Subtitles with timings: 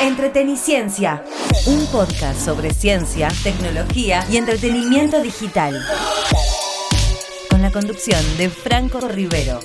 [0.00, 1.24] Entreteniciencia,
[1.66, 5.74] un podcast sobre ciencia, tecnología y entretenimiento digital.
[7.50, 9.58] Con la conducción de Franco Rivero.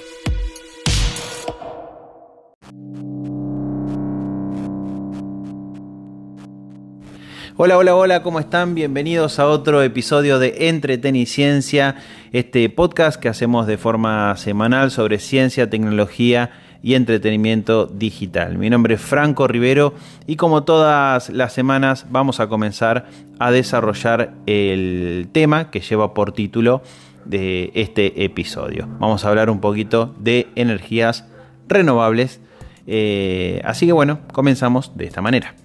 [7.56, 8.74] Hola, hola, hola, ¿cómo están?
[8.74, 11.98] Bienvenidos a otro episodio de Entreteniciencia,
[12.32, 16.50] este podcast que hacemos de forma semanal sobre ciencia, tecnología
[16.84, 18.58] y entretenimiento digital.
[18.58, 19.96] Mi nombre es Franco Rivero
[20.28, 23.08] y como todas las semanas vamos a comenzar
[23.40, 26.84] a desarrollar el tema que lleva por título
[27.24, 28.88] de este episodio.
[29.00, 31.26] Vamos a hablar un poquito de energías
[31.70, 32.42] renovables.
[32.86, 35.56] Eh, así que bueno, comenzamos de esta manera.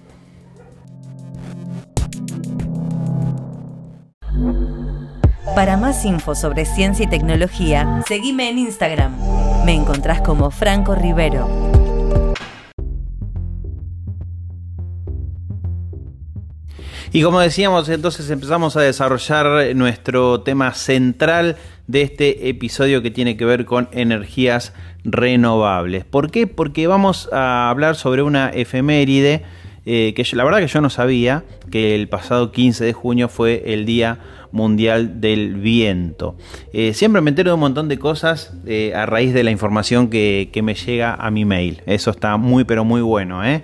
[5.53, 9.38] Para más info sobre ciencia y tecnología, seguime en Instagram.
[9.69, 11.47] Me encontrás como Franco Rivero.
[17.13, 23.37] Y como decíamos, entonces empezamos a desarrollar nuestro tema central de este episodio que tiene
[23.37, 26.03] que ver con energías renovables.
[26.03, 26.47] ¿Por qué?
[26.47, 29.43] Porque vamos a hablar sobre una efeméride
[29.85, 33.61] eh, que la verdad que yo no sabía que el pasado 15 de junio fue
[33.67, 34.17] el día
[34.51, 36.35] Mundial del Viento.
[36.73, 40.09] Eh, siempre me entero de un montón de cosas eh, a raíz de la información
[40.09, 41.81] que, me llega a mi mail.
[41.85, 43.43] Eso está muy pero muy bueno.
[43.45, 43.63] ¿eh?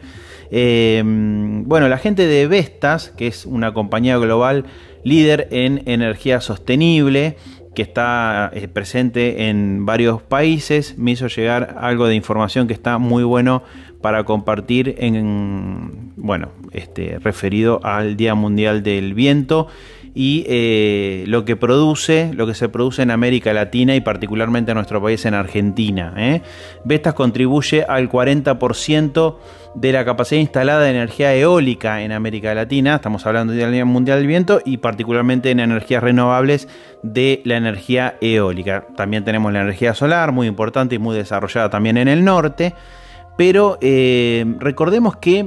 [1.65, 4.65] bueno, la gente de Vestas, que es una compañía global
[5.03, 7.35] líder en energía sostenible,
[7.75, 13.23] que está presente en varios países, me hizo llegar algo de información que está muy
[13.23, 13.63] bueno
[14.05, 19.67] para compartir en bueno este referido al Día Mundial del Viento
[20.17, 24.75] y eh, lo que produce, lo que se produce en América Latina y particularmente en
[24.75, 26.13] nuestro país en Argentina.
[26.15, 26.41] ¿eh?
[26.85, 29.35] Vestas contribuye al 40%
[29.75, 34.19] de la capacidad instalada de energía eólica en América Latina, estamos hablando del Día Mundial
[34.19, 36.69] del Viento y particularmente en energías renovables
[37.03, 38.87] de la energía eólica.
[38.95, 42.73] También tenemos la energía solar, muy importante y muy desarrollada también en el norte,
[43.37, 45.45] pero eh, recordemos que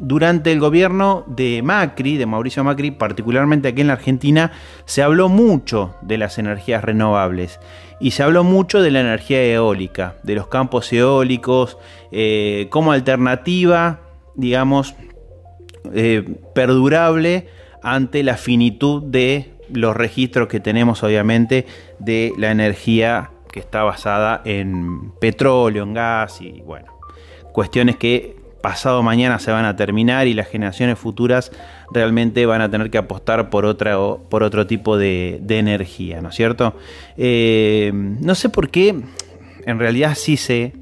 [0.00, 4.50] durante el gobierno de Macri, de Mauricio Macri, particularmente aquí en la Argentina,
[4.86, 7.60] se habló mucho de las energías renovables
[8.00, 11.76] y se habló mucho de la energía eólica, de los campos eólicos,
[12.12, 14.00] eh, como alternativa,
[14.34, 14.94] digamos,
[15.92, 16.24] eh,
[16.54, 17.48] perdurable
[17.82, 21.66] ante la finitud de los registros que tenemos obviamente
[21.98, 26.98] de la energía que está basada en petróleo, en gas y bueno,
[27.52, 31.52] cuestiones que pasado mañana se van a terminar y las generaciones futuras
[31.92, 33.96] realmente van a tener que apostar por, otra,
[34.28, 36.74] por otro tipo de, energía, ¿no es cierto?
[37.16, 39.00] Eh, no sé por qué,
[39.66, 40.74] en realidad sí sé,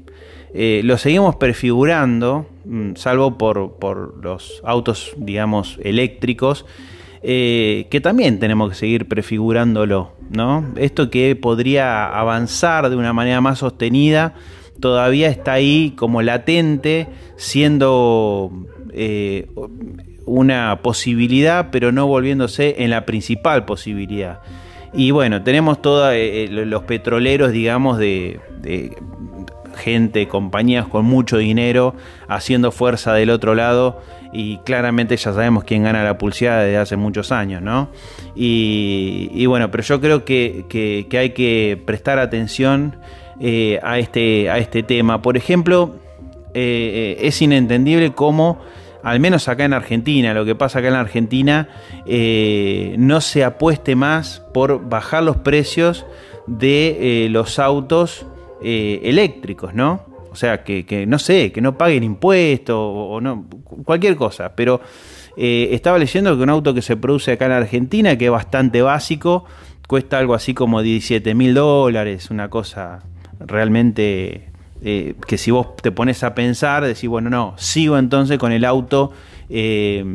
[0.53, 6.65] eh, lo seguimos prefigurando, mm, salvo por, los autos, digamos, eléctricos,
[7.21, 10.65] eh, que también tenemos que seguir prefigurándolo, ¿no?
[10.77, 14.33] Esto que podría avanzar de una manera más sostenida,
[14.79, 18.51] todavía está ahí como latente, siendo
[18.93, 19.47] eh,
[20.25, 24.39] una posibilidad, pero no volviéndose en la principal posibilidad.
[24.93, 28.39] Y bueno, tenemos todos eh, eh, los petroleros, digamos, de,
[29.75, 31.95] gente, compañías con mucho dinero
[32.27, 34.01] haciendo fuerza del otro lado
[34.33, 37.89] y claramente ya sabemos quién gana la pulseada desde hace muchos años, ¿no?
[38.35, 42.95] Y, bueno, pero yo creo que hay que prestar atención
[43.41, 45.21] eh, a, este, a este tema.
[45.21, 45.95] Por ejemplo,
[46.53, 48.59] eh, eh, es inentendible cómo,
[49.01, 51.69] al menos acá en Argentina, lo que pasa acá en Argentina,
[52.05, 56.05] no se apueste más por bajar los precios
[56.47, 58.25] de los autos
[58.61, 60.01] eléctricos, ¿no?
[60.31, 63.45] O sea, que, no sé, que no paguen impuestos o, no,
[63.85, 64.53] cualquier cosa.
[64.53, 64.81] Pero
[65.37, 69.45] estaba leyendo que un auto que se produce acá en Argentina, que es bastante básico,
[69.87, 73.01] cuesta algo así como 17 mil dólares, una cosa
[73.39, 74.49] realmente
[74.81, 78.63] eh, que si vos te pones a pensar, decís, bueno, no, sigo entonces con el
[78.63, 79.11] auto
[79.49, 80.05] eh,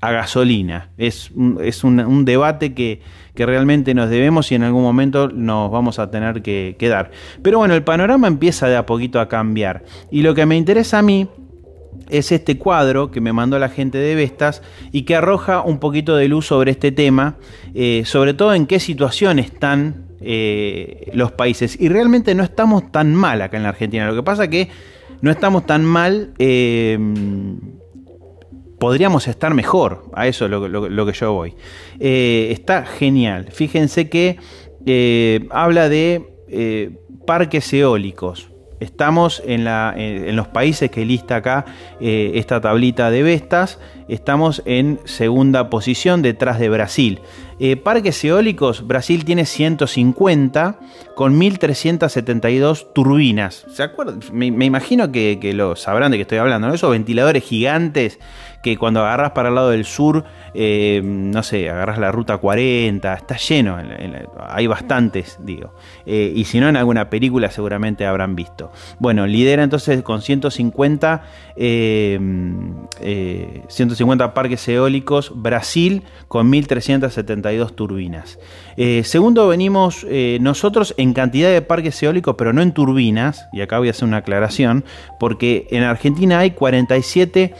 [0.00, 0.88] a gasolina.
[0.96, 3.00] Es, un, es un, debate que,
[3.34, 7.10] que, realmente nos debemos y en algún momento nos vamos a tener que, dar.
[7.42, 9.84] Pero bueno, el panorama empieza de a poquito a cambiar.
[10.10, 11.28] Y lo que me interesa a mí
[12.08, 16.16] es este cuadro que me mandó la gente de Vestas y que arroja un poquito
[16.16, 17.36] de luz sobre este tema,
[17.74, 21.76] eh, sobre todo en qué situación están eh, los países.
[21.78, 24.06] Y realmente no estamos tan mal acá en la Argentina.
[24.06, 24.70] Lo que pasa que
[25.20, 26.32] no estamos tan mal.
[26.38, 26.98] Eh,
[28.78, 30.10] podríamos estar mejor.
[30.14, 31.54] A eso es lo, que yo voy.
[32.00, 33.48] Eh, está genial.
[33.52, 34.38] Fíjense que
[35.50, 38.50] habla de parques eólicos.
[38.80, 41.64] estamos en, la, en, los países que lista acá
[42.00, 43.78] esta tablita de Vestas,
[44.08, 47.20] estamos en segunda posición detrás de Brasil.
[47.58, 50.80] Eh, parques eólicos, Brasil tiene 150
[51.14, 53.64] con 1372 turbinas.
[53.68, 54.20] ¿Se acuerdan?
[54.32, 58.18] Me, imagino que, lo sabrán de que estoy hablando, Esos ventiladores gigantes
[58.62, 60.24] que cuando agarras para el lado del sur,
[60.54, 63.76] eh, no sé, agarras la ruta 40, está lleno,
[64.48, 65.74] hay bastantes, digo.
[66.06, 68.72] Eh, y si no, en alguna película seguramente habrán visto.
[68.98, 71.24] Bueno, lidera entonces con 150,
[71.56, 78.38] 150 parques eólicos, Brasil con 1372 turbinas.
[78.76, 80.06] Eh, segundo, venimos
[80.40, 84.08] nosotros en cantidad de parques eólicos, pero no en turbinas, y acá voy a hacer
[84.08, 84.84] una aclaración,
[85.18, 87.54] porque en Argentina hay 47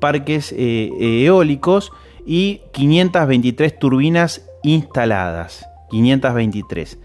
[0.00, 0.90] parques eh,
[1.24, 1.92] eólicos
[2.26, 5.66] y 523 turbinas instaladas.
[5.90, 6.98] 523.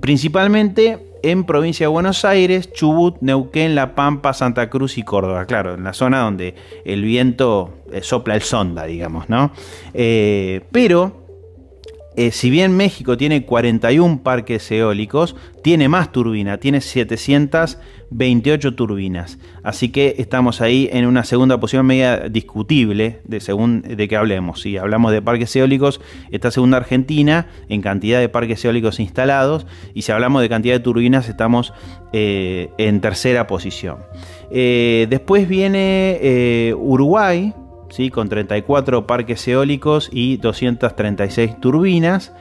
[0.00, 5.46] Principalmente en provincia de Buenos Aires, Chubut, Neuquén, La Pampa, Santa Cruz y Córdoba.
[5.46, 6.54] Claro, en la zona donde
[6.84, 9.52] el viento eh, sopla el sonda, digamos, ¿no?
[9.94, 11.21] Eh, pero
[12.14, 19.38] eh, si bien México tiene 41 parques eólicos, tiene más turbinas, tiene 728 turbinas.
[19.62, 24.60] Así que estamos ahí en una segunda posición media discutible de según de que hablemos.
[24.60, 26.00] Si hablamos de parques eólicos,
[26.30, 29.66] está segunda Argentina en cantidad de parques eólicos instalados.
[29.94, 31.72] Y si hablamos de cantidad de turbinas, estamos
[32.12, 33.98] eh, en tercera posición.
[34.50, 37.54] Eh, después viene Uruguay
[38.12, 42.32] con 34 parques eólicos y 236 turbinas.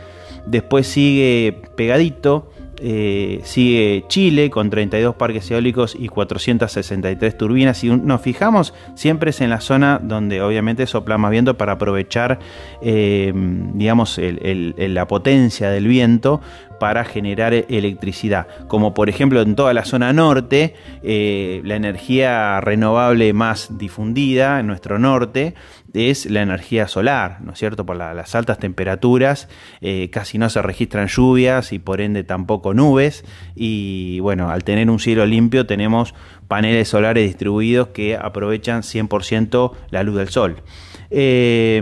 [0.45, 2.49] Después sigue pegadito,
[2.79, 7.77] eh, sigue Chile con 32 parques eólicos y 463 turbinas.
[7.77, 12.39] Si nos fijamos, siempre es en la zona donde obviamente sopla más viento para aprovechar,
[12.81, 16.41] eh, digamos, la potencia del viento
[16.81, 18.47] para generar electricidad.
[18.67, 20.73] Como por ejemplo en toda la zona norte,
[21.03, 25.53] eh, la energía renovable más difundida en nuestro norte
[25.93, 27.85] es la energía solar, ¿no es cierto?
[27.85, 29.47] Por las altas temperaturas
[29.81, 33.25] eh, casi no se registran lluvias y por ende tampoco nubes.
[33.53, 36.15] Y bueno, al tener un cielo limpio tenemos
[36.47, 40.63] paneles solares distribuidos que aprovechan 100% la luz del sol.
[41.11, 41.79] Eh,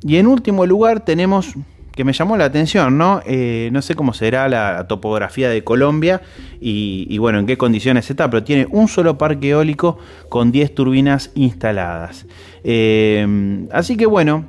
[0.00, 1.54] y en último lugar tenemos
[1.94, 3.20] que me llamó la atención, ¿no?
[3.26, 6.22] Eh, no sé cómo será la, topografía de Colombia
[6.60, 9.98] y, bueno, en qué condiciones está, pero tiene un solo parque eólico
[10.28, 12.26] con 10 turbinas instaladas.
[12.64, 14.46] Eh, así que bueno,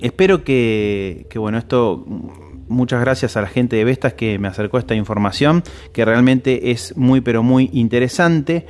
[0.00, 2.04] espero que, bueno, esto,
[2.68, 5.62] muchas gracias a la gente de Vestas que me acercó esta información,
[5.92, 8.66] que realmente es muy, pero muy interesante.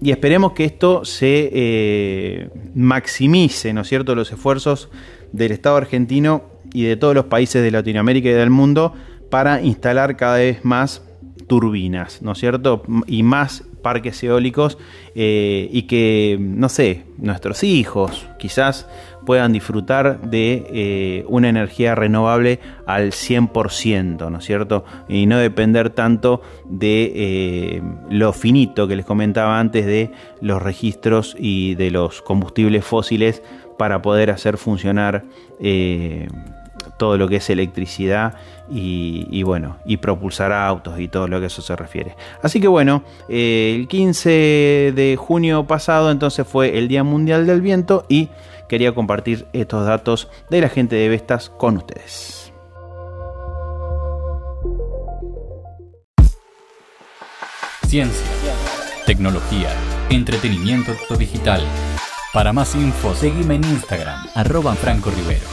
[0.00, 4.90] Y esperemos que esto se eh, maximice, ¿no es cierto?, los esfuerzos
[5.32, 8.92] del Estado argentino y de todos los países de Latinoamérica y del mundo
[9.30, 11.02] para instalar cada vez más
[11.46, 12.82] turbinas, ¿no es cierto?
[13.06, 14.76] Y más parques eólicos
[15.14, 18.88] eh, y que, no sé, nuestros hijos quizás
[19.24, 24.84] puedan disfrutar de eh, una energía renovable al 100%, ¿no es cierto?
[25.08, 30.10] Y no depender tanto de eh, lo finito que les comentaba antes de
[30.40, 33.42] los registros y de los combustibles fósiles
[33.78, 35.24] para poder hacer funcionar
[36.96, 38.34] todo lo que es electricidad
[38.70, 42.16] y, bueno, y propulsar autos y todo lo que eso se refiere.
[42.42, 47.60] Así que bueno, eh, el 15 de junio pasado entonces fue el Día Mundial del
[47.60, 48.28] Viento y
[48.68, 52.52] quería compartir estos datos de la gente de Vestas con ustedes.
[57.86, 58.26] Ciencia,
[59.06, 59.68] tecnología,
[60.10, 61.62] entretenimiento digital.
[62.32, 65.46] Para más info, seguime en Instagram, arroba Franco Rivero.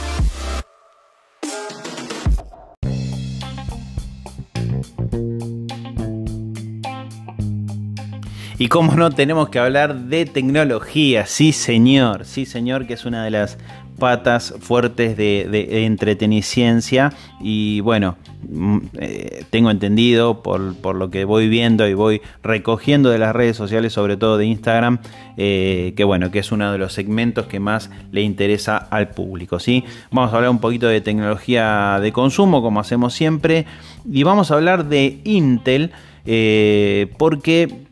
[8.62, 13.24] Y como no, tenemos que hablar de tecnología, sí señor, sí señor, que es una
[13.24, 13.58] de las
[13.98, 17.12] patas fuertes de, de, entreteniciencia.
[17.40, 23.18] Y bueno, mm, eh, tengo entendido por, lo que voy viendo y voy recogiendo de
[23.18, 25.00] las redes sociales, sobre todo de Instagram,
[25.36, 29.58] eh, que bueno, que es uno de los segmentos que más le interesa al público,
[29.58, 29.82] ¿sí?
[30.12, 33.66] Vamos a hablar un poquito de tecnología de consumo, como hacemos siempre,
[34.08, 35.90] y vamos a hablar de Intel,
[36.24, 37.90] eh, porque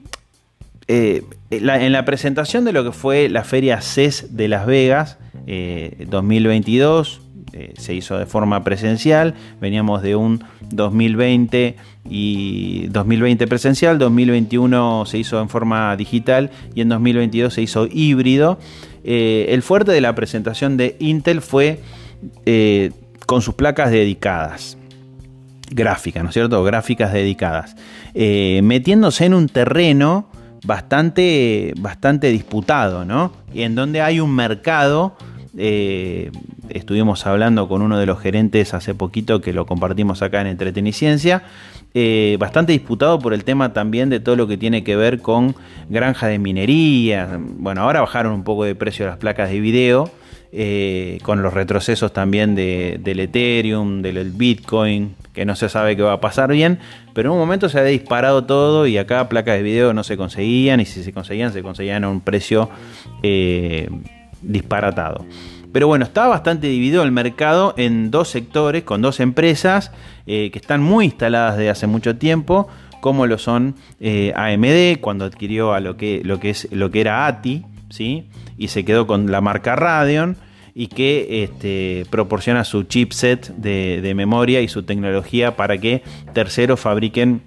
[0.92, 7.20] eh, en la presentación de lo que fue la feria CES de Las Vegas 2022,
[7.52, 10.42] eh, eh, se hizo de forma presencial, veníamos de un
[10.72, 11.76] 2020
[12.08, 18.58] y 2020 presencial, 2021 se hizo en forma digital y en 2022 se hizo híbrido.
[19.04, 21.78] el fuerte de la presentación de Intel fue
[23.26, 24.76] con sus placas dedicadas.
[25.70, 26.64] gráfica, ¿no es cierto?
[26.64, 27.76] Gráficas dedicadas.
[28.12, 30.26] Eh, metiéndose en un terreno
[30.64, 33.32] bastante, bastante disputado, ¿no?
[33.52, 35.16] Y en donde hay un mercado.
[35.58, 36.30] Eh,
[36.68, 41.42] estuvimos hablando con uno de los gerentes hace poquito que lo compartimos acá en Entreteniciencia.
[41.92, 45.56] Eh, bastante disputado por el tema también de todo lo que tiene que ver con
[45.88, 47.38] granja de minería.
[47.40, 50.08] Bueno, ahora bajaron un poco de precio las placas de video,
[50.52, 56.14] eh, con los retrocesos también del Ethereum, del Bitcoin, que no se sabe qué va
[56.14, 56.78] a pasar bien,
[57.14, 60.16] pero en un momento se había disparado todo y acá placas de video no se
[60.16, 62.70] conseguían y si se conseguían, se conseguían a un precio
[63.22, 63.88] eh,
[64.42, 65.24] disparatado.
[65.72, 69.92] Pero bueno, está bastante dividido el mercado en dos sectores, con dos empresas
[70.26, 72.68] eh, que están muy instaladas desde hace mucho tiempo,
[73.00, 77.00] como lo son eh, AMD, cuando adquirió a lo que, lo que, es, lo que
[77.00, 78.28] era ATI, ¿sí?
[78.58, 80.36] y se quedó con la marca Radeon,
[80.74, 87.42] y que este, proporciona su chipset de, memoria y su tecnología para que terceros fabriquen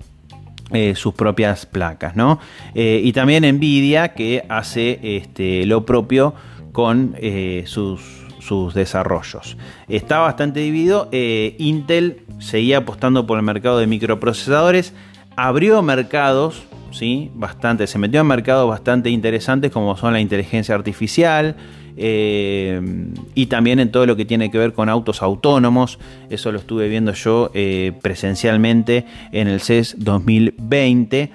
[0.71, 2.39] eh, sus propias placas, ¿no?
[2.73, 6.33] y también Nvidia que hace este, lo propio
[6.73, 8.01] con eh, sus,
[8.39, 9.55] sus, desarrollos.
[9.87, 11.07] Está bastante dividido.
[11.13, 14.93] Eh, Intel seguía apostando por el mercado de microprocesadores.
[15.37, 17.31] Abrió mercados, ¿sí?
[17.35, 21.55] Bastante, se metió en mercados bastante interesantes como son la inteligencia artificial.
[21.95, 22.81] Eh,
[23.35, 25.99] y también en todo lo que tiene que ver con autos autónomos.
[26.29, 27.51] Eso lo estuve viendo yo
[28.01, 31.31] presencialmente en el CES 2020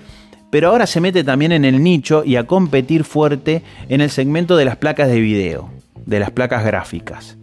[0.50, 4.56] pero ahora se mete también en el nicho y a competir fuerte en el segmento
[4.56, 5.70] de las placas de video,
[6.06, 7.36] de las placas gráficas.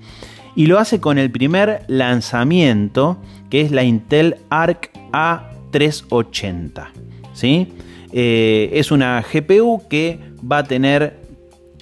[0.55, 3.17] Y lo hace con el primer lanzamiento,
[3.49, 6.87] que es la Intel Arc A380.
[7.33, 7.67] ¿sí?
[8.11, 10.19] Eh, es una GPU que
[10.49, 11.24] va a tener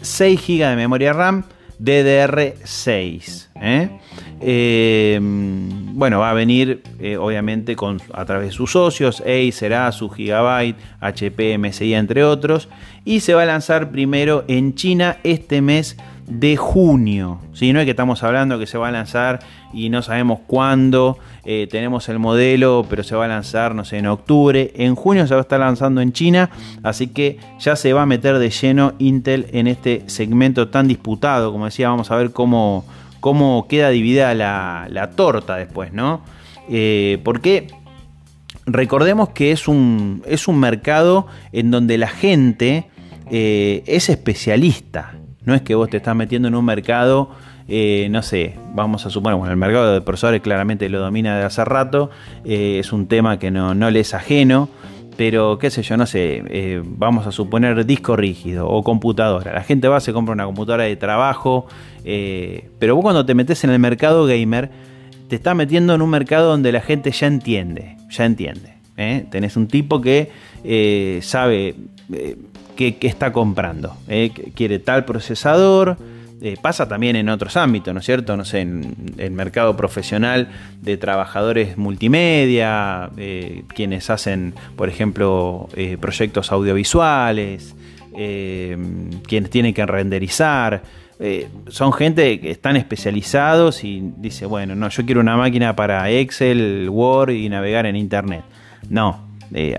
[0.03, 1.43] 6 GB de memoria RAM
[1.79, 3.48] DDR6.
[3.55, 3.89] ¿eh?
[4.41, 7.75] Eh, bueno, va a venir eh, obviamente
[8.13, 12.69] a través de sus socios, Acer, Asus, Gigabyte, HP, MSI, entre otros.
[13.05, 17.41] Y se va a lanzar primero en China este mes de junio.
[17.53, 19.39] si No es que estamos hablando que se va a lanzar
[19.74, 21.17] y no sabemos cuándo.
[21.45, 24.71] Eh, tenemos el modelo, pero se va a lanzar, no sé, en octubre.
[24.75, 26.50] En junio se va a estar lanzando en China.
[26.83, 31.51] Así que ya se va a meter de lleno Intel en este segmento tan disputado.
[31.51, 32.85] Como decía, vamos a ver cómo
[33.23, 36.19] cómo queda dividida la, torta después, ¿no?
[36.67, 37.67] Eh, porque
[38.65, 42.88] recordemos que es un, es un mercado en donde la gente
[43.31, 45.13] eh, es especialista.
[45.45, 47.29] No es que vos te estás metiendo en un mercado,
[47.67, 51.43] eh, no sé, vamos a suponer, bueno, el mercado de profesores claramente lo domina de
[51.43, 52.10] hace rato,
[52.43, 54.70] es un tema que no, no le es ajeno
[55.15, 59.53] pero qué sé yo, no sé, eh, vamos a suponer disco rígido o computadora.
[59.53, 61.67] La gente va, se compra una computadora de trabajo,
[62.03, 64.72] eh, pero vos cuando te metes en el mercado gamer,
[65.29, 68.74] te estás metiendo en un mercado donde la gente ya entiende, ya entiende.
[68.98, 69.25] ¿eh?
[69.29, 70.32] Tenés un tipo que
[71.22, 71.75] sabe
[72.75, 73.96] qué, está comprando,
[74.55, 75.98] quiere tal procesador,
[76.45, 78.35] eh, pasa también en otros ámbitos, ¿no es cierto?
[78.35, 80.50] No sé, en el mercado profesional
[80.81, 87.73] de trabajadores multimedia, eh, quienes hacen, por ejemplo, eh, proyectos audiovisuales,
[88.13, 90.83] quienes tienen que renderizar.
[91.69, 96.89] son gente que están especializados y dice, bueno, no, yo quiero una máquina para Excel,
[96.91, 98.43] Word y navegar en Internet.
[98.89, 99.29] No,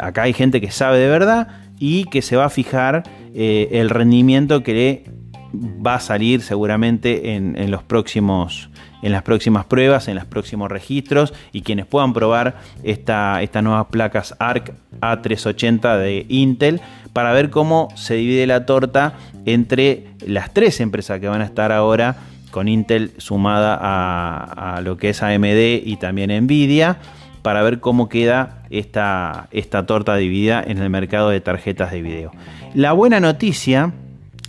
[0.01, 3.03] acá hay gente que sabe de verdad y que se va a fijar
[3.35, 5.24] el rendimiento que le
[5.55, 8.71] va a salir seguramente en, los próximos
[9.03, 13.87] en las próximas pruebas, en los próximos registros y quienes puedan probar esta, estas nuevas
[13.87, 16.81] placas ARC A380 de Intel
[17.13, 21.71] para ver cómo se divide la torta entre las tres empresas que van a estar
[21.71, 22.17] ahora
[22.51, 26.99] con Intel sumada a, lo que es AMD y también Nvidia
[27.43, 32.33] para ver cómo queda esta, esta torta dividida en el mercado de tarjetas de video.
[32.75, 33.93] La buena noticia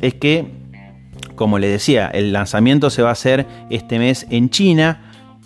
[0.01, 0.45] es que
[1.35, 5.01] como le decía, el lanzamiento se va a hacer este mes en China,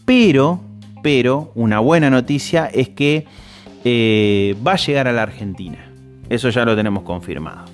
[0.06, 0.62] pero,
[1.04, 3.26] pero una buena noticia es que
[3.84, 5.92] eh, va a llegar a la Argentina.
[6.30, 7.66] Eso ya lo tenemos confirmado.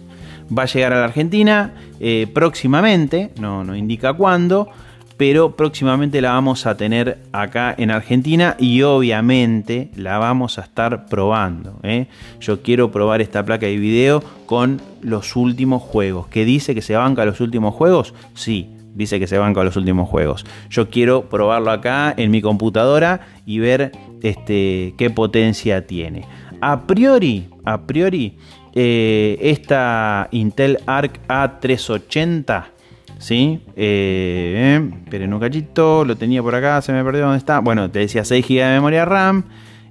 [0.55, 4.69] Va a llegar a la Argentina eh, próximamente, no, no indica cuándo,
[5.17, 11.05] pero próximamente la vamos a tener acá en Argentina y obviamente la vamos a estar
[11.05, 11.79] probando.
[11.83, 12.07] ¿eh?
[12.39, 16.27] Yo quiero probar esta placa de video con los últimos juegos.
[16.27, 18.13] ¿Qué dice que se banca los últimos juegos?
[18.33, 20.45] Sí, dice que se banca los últimos juegos.
[20.69, 23.91] Yo quiero probarlo acá en mi computadora y ver
[24.21, 26.25] este, qué potencia tiene.
[26.61, 28.37] A priori, a priori,
[28.73, 32.74] eh, esta Intel Arc A380
[33.17, 33.61] ¿sí?
[33.75, 37.59] Eh, pero en un cachito, lo tenía por acá, se me perdió dónde está.
[37.59, 39.43] Bueno, te decía 6 GB de memoria RAM,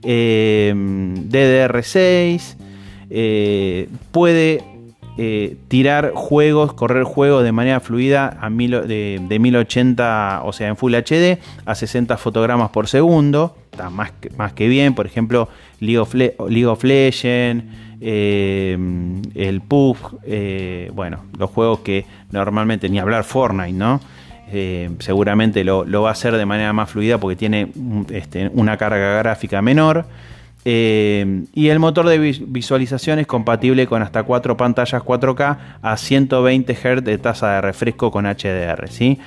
[0.02, 2.56] DDR6,
[4.10, 4.64] puede
[5.68, 11.38] tirar juegos, correr juegos de manera fluida a de, 1080, o sea, en Full HD,
[11.64, 13.56] a 60 fotogramas por segundo.
[13.70, 15.48] Está más que, más que bien, por ejemplo,
[15.80, 17.64] League of, League of Legends,
[18.06, 18.76] eh,
[19.34, 22.04] el PUBG, eh, bueno, los juegos que
[22.34, 24.00] normalmente ni hablar Fortnite, ¿no?
[24.52, 27.68] Eh, seguramente lo, va a hacer de manera más fluida porque tiene
[28.10, 30.04] este, una carga gráfica menor.
[30.64, 37.04] y el motor de visualización es compatible con hasta 4 pantallas 4K a 120 Hz
[37.04, 38.88] de tasa de refresco con HDR.
[38.88, 39.18] ¿sí?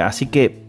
[0.00, 0.68] así que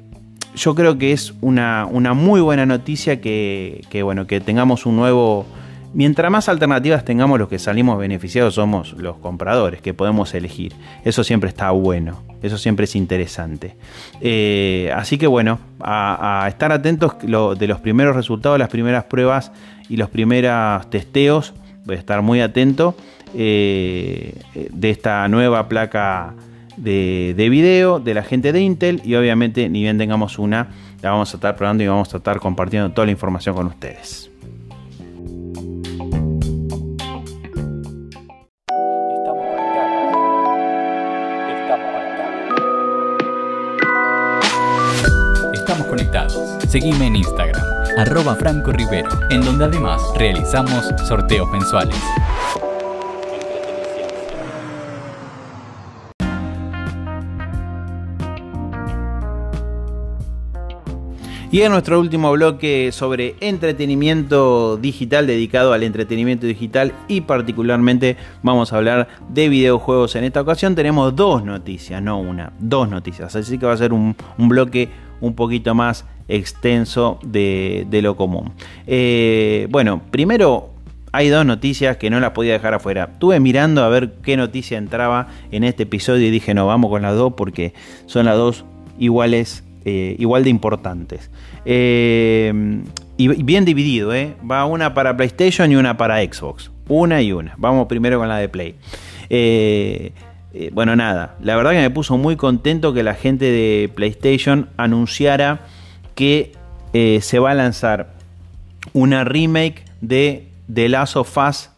[0.55, 5.45] yo creo que es una, muy buena noticia que, bueno, que tengamos un nuevo
[5.91, 10.73] Mientras más alternativas tengamos, los que salimos beneficiados somos los compradores, que podemos elegir.
[11.03, 13.75] Eso siempre está bueno, eso siempre es interesante.
[14.21, 19.51] Eh, así que bueno, a, estar atentos de los primeros resultados, las primeras pruebas
[19.89, 21.53] y los primeros testeos.
[21.85, 22.95] Voy a estar muy atento
[23.33, 24.35] eh,
[24.71, 26.35] de esta nueva placa
[26.77, 30.67] de, de, video de la gente de Intel y obviamente ni bien tengamos una,
[31.01, 34.28] la vamos a estar probando y vamos a estar compartiendo toda la información con ustedes.
[46.69, 47.65] Seguime en Instagram,
[47.97, 51.97] arroba Franco Rivero, en donde además realizamos sorteos mensuales.
[61.51, 68.71] Y en nuestro último bloque sobre entretenimiento digital, dedicado al entretenimiento digital y particularmente vamos
[68.71, 70.15] a hablar de videojuegos.
[70.15, 73.35] En esta ocasión tenemos dos noticias, no una, dos noticias.
[73.35, 74.89] Así que va a ser un, bloque
[75.21, 78.53] un poquito más extenso de, lo común.
[78.87, 80.69] Eh, bueno, primero
[81.11, 83.09] hay dos noticias que no las podía dejar afuera.
[83.13, 87.01] Estuve mirando a ver qué noticia entraba en este episodio y dije, no, vamos con
[87.01, 87.73] las dos porque
[88.05, 88.63] son las dos
[88.99, 91.31] iguales eh, igual de importantes.
[91.65, 92.83] Eh,
[93.17, 94.35] y bien dividido, ¿eh?
[94.49, 96.71] va una para PlayStation y una para Xbox.
[96.87, 97.55] Una y una.
[97.57, 98.75] Vamos primero con la de Play.
[100.71, 105.61] bueno, nada, la verdad que me puso muy contento que la gente de PlayStation anunciara
[106.19, 106.51] que
[107.21, 108.13] se va a lanzar
[108.91, 111.69] una remake de The Last of Us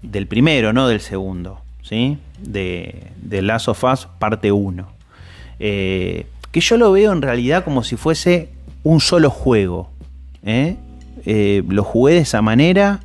[0.00, 2.16] del primero, no del segundo, ¿sí?
[2.38, 4.88] De, The Last of Us parte 1
[6.50, 8.48] que yo lo veo en realidad como si fuese
[8.82, 9.90] un solo juego.
[10.44, 10.76] ¿eh?
[11.24, 13.00] Eh, lo jugué de esa manera.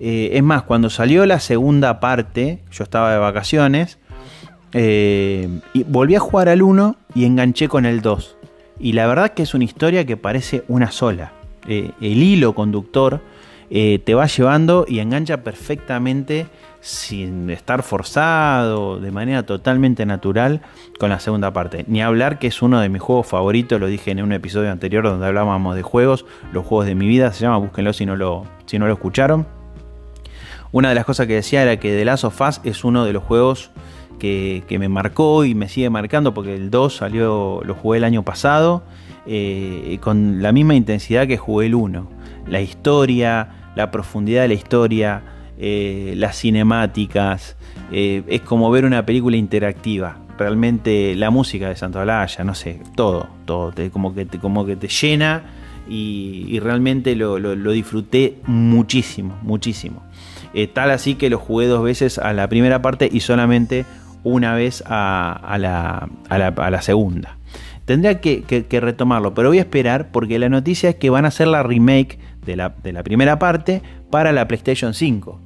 [0.00, 3.98] Eh, es más, cuando salió la segunda parte, yo estaba de vacaciones,
[4.74, 8.36] y volví a jugar al 1 y enganché con el 2.
[8.82, 11.32] Y la verdad que es una historia que parece una sola.
[11.66, 13.22] el hilo conductor
[13.70, 16.48] te va llevando y engancha perfectamente
[16.82, 20.62] sin estar forzado, de manera totalmente natural
[20.98, 21.84] con la segunda parte.
[21.86, 25.04] Ni hablar que es uno de mis juegos favoritos, lo dije en un episodio anterior
[25.04, 28.44] donde hablábamos de juegos, los juegos de mi vida, se llama, búsquenlo si no lo,
[28.66, 29.46] si no lo escucharon.
[30.72, 33.12] Una de las cosas que decía era que The Last of Us es uno de
[33.12, 33.70] los juegos
[34.22, 38.22] que, me marcó y me sigue marcando porque el 2 salió, lo jugué el año
[38.22, 38.84] pasado
[39.26, 42.08] eh, con la misma intensidad que jugué el 1.
[42.46, 45.22] La historia, la profundidad de la historia,
[45.58, 47.56] eh, las cinemáticas,
[47.90, 50.18] eh, es como ver una película interactiva.
[50.38, 54.76] Realmente la música de Santo Alaya, no sé, todo, todo, como, que te, como que
[54.76, 55.42] te llena
[55.88, 57.38] y, realmente lo,
[57.72, 60.04] disfruté muchísimo, muchísimo.
[60.74, 63.84] Tal así que lo jugué dos veces a la primera parte y solamente
[64.24, 67.36] una vez a, la, segunda.
[67.84, 71.48] Tendría que, retomarlo, pero voy a esperar porque la noticia es que van a hacer
[71.48, 75.38] la remake de la, de la primera parte para la PlayStation 5.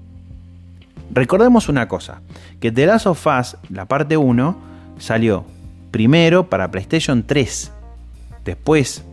[1.13, 2.21] Recordemos una cosa,
[2.61, 4.57] que The Last of Us, la parte 1,
[4.99, 5.45] salió
[5.91, 7.73] primero para PlayStation 3,
[8.45, 9.05] después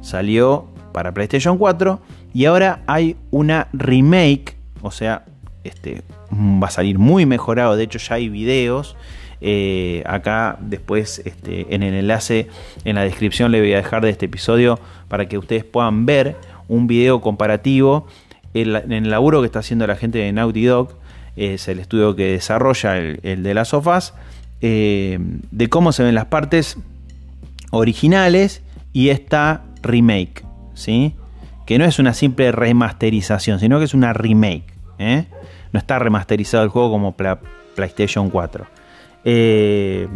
[0.00, 2.00] salió para PlayStation 4
[2.34, 5.24] y ahora hay una remake, o sea,
[5.64, 8.96] este, va a salir muy mejorado, de hecho ya hay videos.
[9.44, 12.46] Eh, acá después este, en el enlace
[12.84, 16.36] en la descripción le voy a dejar de este episodio para que ustedes puedan ver
[16.68, 18.06] un video comparativo
[18.54, 20.94] en el laburo que está haciendo la gente de Naughty Dog
[21.36, 24.14] es el estudio que desarrolla el, de las sofás,
[24.60, 25.18] eh,
[25.50, 26.76] de cómo se ven las partes
[27.70, 30.44] originales y esta remake,
[30.74, 31.14] ¿sí?
[31.66, 34.74] que no es una simple remasterización, sino que es una remake.
[34.98, 35.24] ¿eh?
[35.72, 37.16] No está remasterizado el juego como
[37.74, 38.66] PlayStation 4.
[39.24, 40.08] Eh,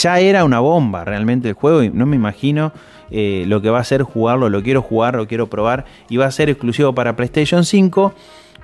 [0.00, 2.72] ya era una bomba realmente el juego y no me imagino
[3.10, 6.26] eh, lo que va a ser jugarlo, lo quiero jugar, lo quiero probar y va
[6.26, 8.14] a ser exclusivo para PlayStation 5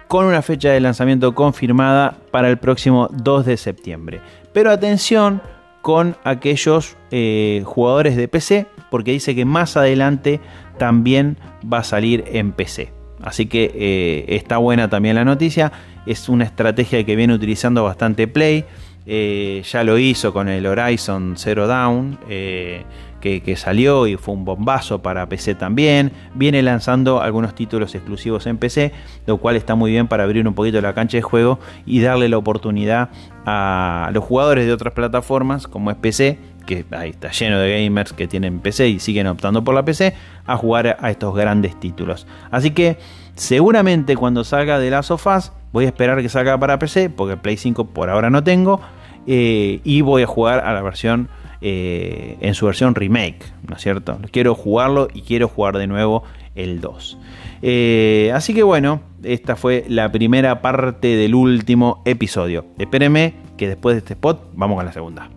[0.08, 4.20] con una fecha de lanzamiento confirmada para el próximo 2 de septiembre.
[4.52, 5.42] Pero atención
[5.82, 10.40] con aquellos eh, jugadores de PC porque dice que más adelante
[10.78, 11.36] también
[11.70, 12.99] va a salir en PC.
[13.22, 15.72] Así que eh, está buena también la noticia.
[16.06, 18.64] Es una estrategia que viene utilizando bastante Play.
[19.06, 22.84] Eh, ya lo hizo con el Horizon Zero Dawn, eh,
[23.20, 26.12] que, salió y fue un bombazo para PC también.
[26.34, 28.92] Viene lanzando algunos títulos exclusivos en PC,
[29.26, 32.28] lo cual está muy bien para abrir un poquito la cancha de juego y darle
[32.28, 33.10] la oportunidad
[33.46, 38.12] a los jugadores de otras plataformas, como es PC, que ahí está lleno de gamers
[38.12, 40.14] que tienen PC y siguen optando por la PC,
[40.46, 42.26] a jugar a estos grandes títulos.
[42.50, 42.98] Así que
[43.34, 47.36] seguramente cuando salga de Last of Us, voy a esperar que salga para PC, porque
[47.36, 48.80] Play 5 por ahora no tengo,
[49.26, 51.28] eh, y voy a jugar a la versión
[51.60, 54.18] eh, en su versión remake, ¿no es cierto?
[54.32, 57.18] Quiero jugarlo y quiero jugar de nuevo el 2.
[57.62, 62.64] Eh, así que bueno, esta fue la primera parte del último episodio.
[62.78, 65.28] Espérenme que después de este spot vamos a la segunda.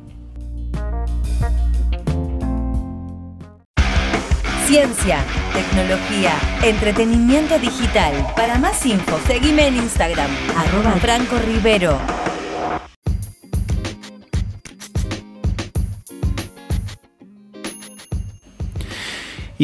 [4.65, 5.19] Ciencia,
[5.54, 6.32] tecnología,
[6.63, 8.13] entretenimiento digital.
[8.36, 12.22] Para más info, seguime en Instagram, arroba Franco Rivero.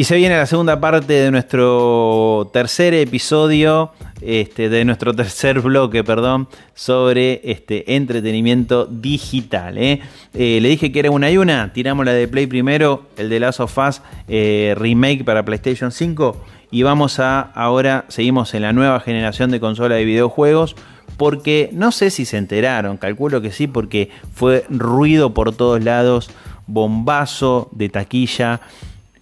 [0.00, 6.02] Y se viene la segunda parte de nuestro tercer episodio, este, de nuestro tercer bloque,
[6.02, 9.76] perdón, sobre este entretenimiento digital.
[9.76, 10.00] ¿eh?
[10.32, 13.40] Eh, le dije que era una y una, tiramos la de Play primero, el de
[13.40, 18.72] Last of Us eh, Remake para PlayStation 5, y vamos a, ahora seguimos en la
[18.72, 20.76] nueva generación de consola de videojuegos,
[21.18, 26.30] porque no sé si se enteraron, calculo que sí, porque fue ruido por todos lados,
[26.66, 28.62] bombazo de taquilla.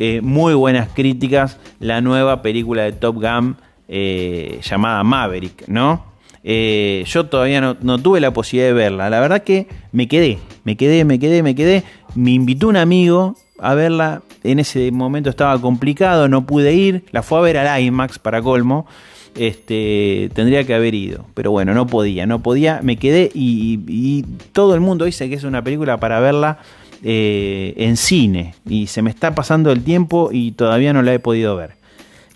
[0.00, 3.56] Eh, muy buenas críticas la nueva película de Top Gun
[3.88, 6.04] eh, llamada Maverick, ¿no?
[6.44, 9.10] Eh, yo todavía no, tuve la posibilidad de verla.
[9.10, 11.82] La verdad que me quedé, me quedé, me quedé, me quedé.
[12.14, 14.22] Me invitó un amigo a verla.
[14.44, 17.04] En ese momento estaba complicado, no pude ir.
[17.10, 18.86] La fue a ver al IMAX para colmo.
[19.34, 22.80] Este, tendría que haber ido, pero bueno, no podía, no podía.
[22.82, 26.58] Me quedé y todo el mundo dice que es una película para verla
[27.02, 31.18] eh, en cine y se me está pasando el tiempo y todavía no la he
[31.18, 31.72] podido ver.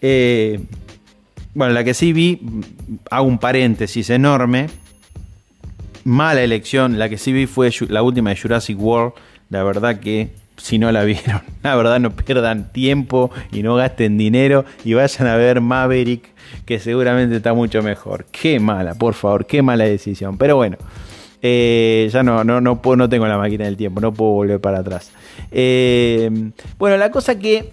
[0.00, 0.60] Eh,
[1.54, 2.40] bueno, la que sí vi,
[3.10, 4.68] hago un paréntesis enorme.
[6.04, 9.14] Mala elección, la que sí vi fue la última de Jurassic World.
[9.50, 14.16] La verdad que si no la vieron, la verdad no pierdan tiempo y no gasten
[14.16, 16.28] dinero y vayan a ver Maverick,
[16.64, 18.26] que seguramente está mucho mejor.
[18.30, 20.38] Qué mala, por favor, qué mala decisión.
[20.38, 20.78] Pero bueno,
[21.42, 24.60] eh, ya no, no, no, puedo, no tengo la máquina del tiempo, no puedo volver
[24.60, 25.10] para atrás.
[25.50, 26.30] Eh,
[26.78, 27.70] bueno, la cosa que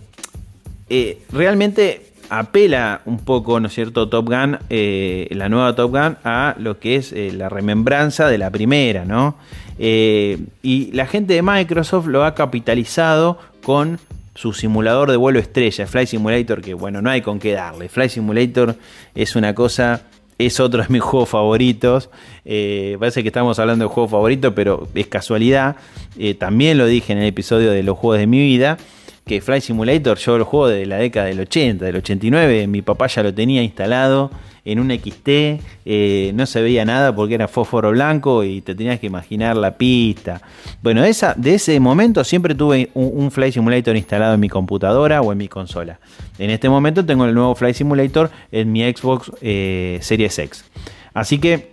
[0.90, 6.56] eh, realmente apela un poco, ¿no es cierto?, Top Gun, la nueva Top Gun, a
[6.58, 9.36] lo que es la remembranza de la primera, ¿no?
[9.82, 13.98] y la gente de Microsoft lo ha capitalizado con
[14.36, 17.90] su simulador de vuelo estrella, Flight Simulator, que bueno, no hay con qué darle.
[17.90, 18.76] Flight Simulator
[19.16, 20.04] es una cosa
[20.40, 22.10] es otro de mis juegos favoritos.
[22.46, 25.76] Eh, parece que estamos hablando de juego favorito, pero es casualidad.
[26.18, 28.78] Eh, también lo dije en el episodio de los juegos de mi vida.
[29.26, 32.66] Que Flight Simulator yo lo juego de la década del 80, del 89.
[32.66, 34.32] Mi papá ya lo tenía instalado
[34.72, 35.28] en un XT,
[35.86, 39.78] eh, no se veía nada porque era fósforo blanco y te tenías que imaginar la
[39.78, 40.42] pista.
[40.84, 45.32] Bueno, esa, de ese momento siempre tuve un, Flight Simulator instalado en mi computadora o
[45.32, 46.00] en mi consola.
[46.38, 50.66] En este momento tengo el nuevo Flight Simulator en mi Xbox eh, Series X.
[51.14, 51.72] Así que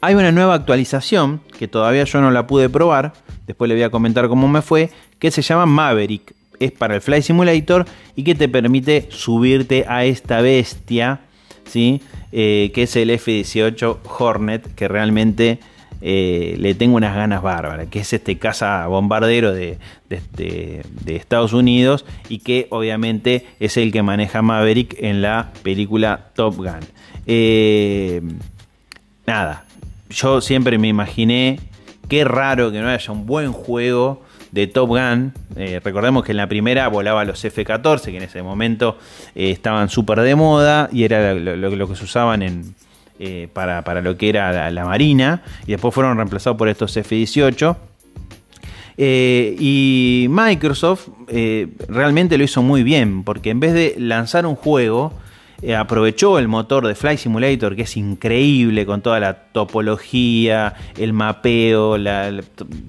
[0.00, 3.12] hay una nueva actualización que todavía yo no la pude probar.
[3.46, 4.90] Después le voy a comentar cómo me fue.
[5.18, 6.34] Que se llama Maverick.
[6.60, 11.20] Es para el Flight Simulator y que te permite subirte a esta bestia
[11.66, 12.00] ¿sí?
[12.32, 15.60] Eh, que es el F-18 Hornet, que realmente
[16.02, 19.78] eh, le tengo unas ganas bárbaras, que es este caza bombardero de,
[21.06, 26.80] Estados Unidos y que obviamente es el que maneja Maverick en la película Top Gun.
[27.26, 28.20] Eh,
[29.26, 29.64] nada,
[30.10, 31.58] yo siempre me imaginé,
[32.08, 35.32] qué raro que no haya un buen juego de Top Gun.
[35.56, 38.98] Eh, recordemos que en la primera volaba los F-14, que en ese momento
[39.34, 42.74] eh, estaban súper de moda y era lo, que se usaban en,
[43.18, 45.42] eh, para, lo que era la, Marina.
[45.66, 47.76] Y después fueron reemplazados por estos F-18.
[48.98, 51.08] y Microsoft
[51.88, 55.12] realmente lo hizo muy bien, porque en vez de lanzar un juego,
[55.62, 61.12] eh, aprovechó el motor de Flight Simulator, que es increíble con toda la topología, el
[61.12, 62.32] mapeo, la,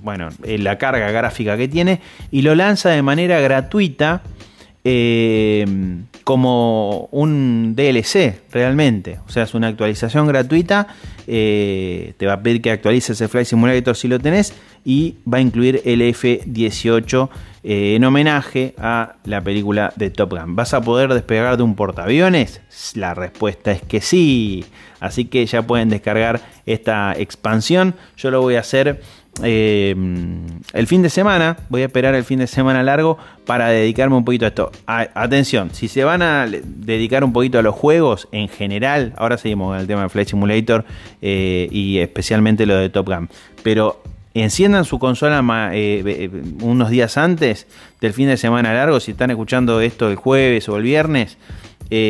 [0.02, 4.22] bueno, eh, la carga gráfica que tiene, y lo lanza de manera gratuita
[4.84, 5.66] eh,
[6.24, 9.20] como un DLC realmente.
[9.26, 10.88] O sea, es una actualización gratuita.
[11.26, 14.54] Te va a pedir que actualices el Flight Simulator si lo tenés.
[14.86, 17.30] Y va a incluir el F-18
[17.70, 20.56] eh, en homenaje a la película de Top Gun.
[20.56, 22.62] ¿Vas a poder despegar de un portaaviones?
[22.96, 24.64] La respuesta es que sí.
[25.02, 27.96] Así que ya pueden descargar esta expansión.
[28.16, 29.02] Yo lo voy a hacer
[29.44, 29.94] eh,
[30.72, 34.24] el fin de semana, voy a esperar el fin de semana largo para dedicarme un
[34.24, 34.72] poquito a esto.
[34.86, 39.72] atención, si se van a dedicar un poquito a los juegos en general, ahora seguimos
[39.72, 40.86] con el tema de Flight Simulator
[41.22, 43.30] eh, y especialmente lo de Top Gun,
[43.62, 44.02] pero
[44.42, 46.30] enciendan su consola eh,
[46.62, 47.68] unos días antes
[48.02, 51.38] del fin de semana largo, si están escuchando esto el jueves o el viernes.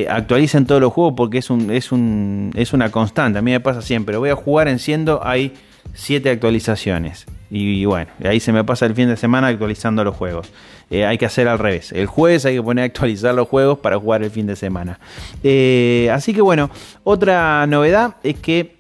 [0.09, 3.39] actualicen todos los juegos porque es, un, es, un, es una constante.
[3.39, 4.17] A mí me pasa siempre.
[4.17, 5.53] Voy a jugar enciendo, hay
[5.93, 7.25] 7 actualizaciones.
[7.49, 10.51] Y, bueno, ahí se me pasa el fin de semana actualizando los juegos.
[10.89, 11.91] Eh, hay que hacer al revés.
[11.91, 14.99] El jueves hay que poner a actualizar los juegos para jugar el fin de semana.
[15.43, 16.69] Eh, así que bueno,
[17.03, 18.76] otra novedad es que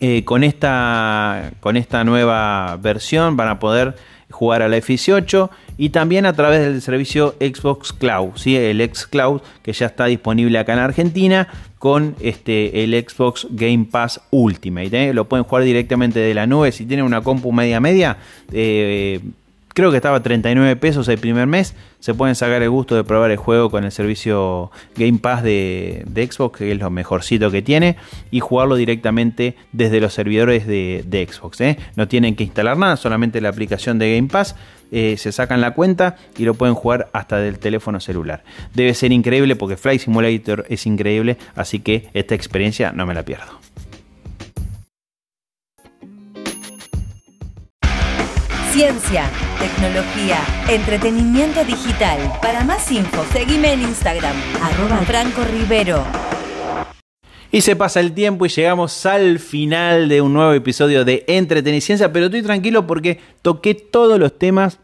[0.00, 3.96] eh, con, esta, con esta nueva versión van a poder
[4.30, 8.56] jugar a la F18 y también a través del servicio Xbox Cloud, ¿sí?
[8.56, 14.20] el Xcloud que ya está disponible acá en Argentina con este, el Xbox Game Pass
[14.30, 15.08] Ultimate.
[15.08, 15.14] ¿eh?
[15.14, 18.18] Lo pueden jugar directamente de la nube si tienen una compu media media.
[18.52, 19.20] Eh,
[19.76, 21.74] creo que estaba 39 pesos el primer mes.
[22.00, 26.02] Se pueden sacar el gusto de probar el juego con el servicio Game Pass de,
[26.30, 27.96] Xbox, que es lo mejorcito que tiene,
[28.30, 31.60] y jugarlo directamente desde los servidores de, Xbox.
[31.60, 31.76] ¿eh?
[31.94, 34.56] No tienen que instalar nada, solamente la aplicación de Game Pass.
[34.92, 38.44] Eh, se sacan la cuenta y lo pueden jugar hasta del teléfono celular.
[38.72, 43.24] Debe ser increíble porque Flight Simulator es increíble, así que esta experiencia no me la
[43.24, 43.65] pierdo.
[48.76, 49.24] Ciencia,
[49.58, 50.36] tecnología,
[50.68, 52.18] entretenimiento digital.
[52.42, 56.04] Para más info, seguime en Instagram, arroba Franco Rivero.
[57.50, 62.12] Y se pasa el tiempo y llegamos al final de un nuevo episodio de Entreteniciencia,
[62.12, 64.78] pero estoy tranquilo porque toqué todos los temas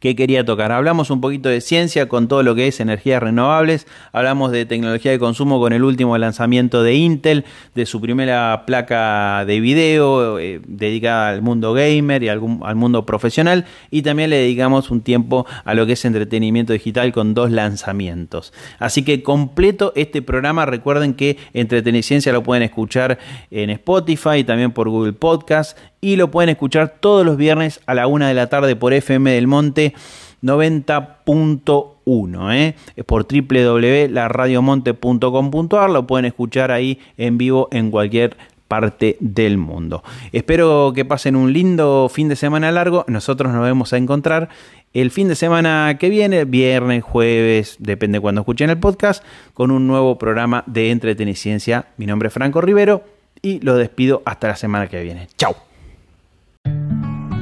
[0.00, 0.70] que quería tocar.
[0.70, 5.10] Hablamos un poquito de ciencia con todo lo que es energías renovables, hablamos de tecnología
[5.10, 10.60] de consumo con el último lanzamiento de Intel, de su primera placa de video eh,
[10.66, 15.74] dedicada al mundo gamer y al, mundo profesional y también le dedicamos un tiempo a
[15.74, 18.52] lo que es entretenimiento digital con dos lanzamientos.
[18.78, 23.18] Así que completo este programa, recuerden que Entreteniciencia lo pueden escuchar
[23.50, 27.94] en Spotify y también por Google Podcast y lo pueden escuchar todos los viernes a
[27.94, 29.94] la una de la tarde por FM del Monte
[30.42, 32.76] 90.1 ¿eh?
[33.04, 38.36] por www.laradiomonte.com.ar lo pueden escuchar ahí en vivo en cualquier
[38.68, 40.04] parte del mundo.
[40.32, 43.04] Espero que pasen un lindo fin de semana largo.
[43.08, 44.50] Nosotros nos vemos a encontrar
[44.94, 49.86] el fin de semana que viene, viernes, jueves, depende cuando escuchen el podcast, con un
[49.86, 51.86] nuevo programa de entreteniciencia.
[51.96, 53.02] Mi nombre es Franco Rivero
[53.42, 55.28] y lo despido hasta la semana que viene.
[55.36, 55.67] Chao.